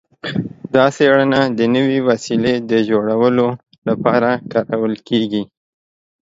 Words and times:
دا 0.73 0.85
څیړنه 0.97 1.41
د 1.57 1.59
نوې 1.75 1.99
وسیلې 2.09 2.55
د 2.71 2.71
جوړولو 2.89 3.47
لپاره 3.87 4.29
کارول 4.53 4.93
کیږي. 5.07 5.43